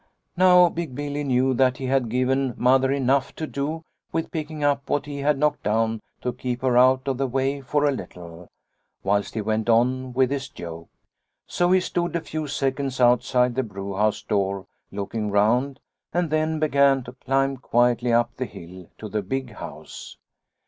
[0.35, 4.89] "Now Big Billy knew that he had given Mother enough to do with picking up
[4.89, 8.47] what he had knocked down to keep her out of the way for a little,
[9.03, 10.89] whilst he went on with his joke.
[11.45, 15.79] So 68 Liliecrona's Home he stood a few seconds outside the brewhouse door looking round,
[16.11, 20.17] and then began to climb quietly up the hill to the big house.